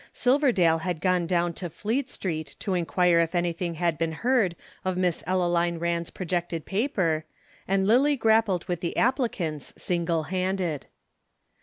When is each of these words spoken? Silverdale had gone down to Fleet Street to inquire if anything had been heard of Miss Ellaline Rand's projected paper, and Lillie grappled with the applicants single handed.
Silverdale 0.13 0.79
had 0.79 0.99
gone 0.99 1.27
down 1.27 1.53
to 1.53 1.69
Fleet 1.69 2.09
Street 2.09 2.55
to 2.57 2.73
inquire 2.73 3.19
if 3.19 3.35
anything 3.35 3.75
had 3.75 3.99
been 3.99 4.13
heard 4.13 4.55
of 4.83 4.97
Miss 4.97 5.23
Ellaline 5.27 5.77
Rand's 5.77 6.09
projected 6.09 6.65
paper, 6.65 7.23
and 7.67 7.85
Lillie 7.85 8.17
grappled 8.17 8.63
with 8.65 8.81
the 8.81 8.97
applicants 8.97 9.75
single 9.77 10.23
handed. 10.23 10.87